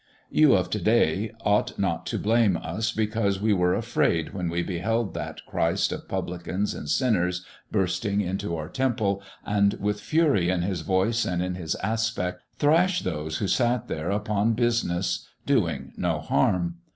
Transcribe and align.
You 0.31 0.55
of 0.55 0.71
to 0.71 0.81
day 0.81 1.31
ought 1.41 1.77
not 1.77 2.07
to 2.07 2.17
blame 2.17 2.57
us 2.57 2.91
because 2.91 3.39
we 3.39 3.53
were 3.53 3.75
afraid 3.75 4.33
when 4.33 4.49
we 4.49 4.63
beheld 4.63 5.13
that 5.13 5.45
Christ 5.45 5.91
of 5.91 6.07
publicans 6.09 6.73
and 6.73 6.89
sinners 6.89 7.45
bursting 7.71 8.19
into 8.19 8.55
our 8.55 8.67
Temple, 8.67 9.21
and, 9.45 9.75
with 9.75 10.01
fury 10.01 10.49
in 10.49 10.63
His 10.63 10.81
voice 10.81 11.23
and 11.23 11.39
in 11.43 11.53
His 11.53 11.75
aspect, 11.83 12.41
thrash 12.57 13.03
those 13.03 13.37
who 13.37 13.47
sat 13.47 13.87
there 13.89 14.09
upon 14.09 14.53
business 14.55 15.27
doing 15.45 15.93
no 15.95 16.19
harm. 16.19 16.77